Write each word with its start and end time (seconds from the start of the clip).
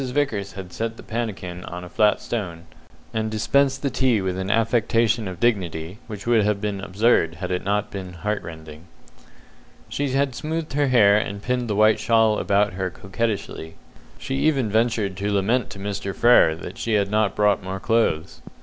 Vickers 0.01 0.53
had 0.53 0.73
set 0.73 0.97
the 0.97 1.03
pannikin 1.03 1.63
on 1.65 1.83
a 1.83 1.87
flat 1.87 2.19
stone, 2.19 2.65
and 3.13 3.29
dispensed 3.29 3.83
the 3.83 3.91
tea 3.91 4.19
with 4.19 4.35
an 4.35 4.49
affectation 4.49 5.27
of 5.27 5.39
dignity 5.39 5.99
which 6.07 6.25
would 6.25 6.43
have 6.43 6.59
been 6.59 6.81
absurd 6.81 7.35
had 7.35 7.51
it 7.51 7.63
not 7.63 7.91
been 7.91 8.13
heart 8.13 8.41
rending. 8.41 8.85
She 9.89 10.09
had 10.09 10.33
smoothed 10.33 10.73
her 10.73 10.87
hair 10.87 11.17
and 11.17 11.39
pinned 11.43 11.67
the 11.67 11.75
white 11.75 11.99
shawl 11.99 12.39
about 12.39 12.73
her 12.73 12.89
coquettishly; 12.89 13.75
she 14.17 14.33
even 14.37 14.71
ventured 14.71 15.15
to 15.17 15.31
lament 15.31 15.69
to 15.69 15.77
Mr. 15.77 16.15
Frere 16.15 16.55
that 16.55 16.79
she 16.79 16.93
had 16.93 17.11
not 17.11 17.35
brought 17.35 17.61
more 17.61 17.79
clothes. 17.79 18.41